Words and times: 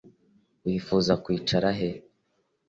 Wifuza 0.63 1.13
kwicara 1.23 1.69
he 1.79 1.89